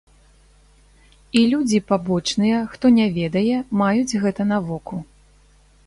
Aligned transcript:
І 1.41 1.43
людзі 1.51 1.83
пабочныя, 1.91 2.65
хто 2.73 2.85
не 2.99 3.07
ведае, 3.21 3.57
маюць 3.83 4.17
гэта 4.27 4.41
на 4.55 4.65
воку. 4.69 4.95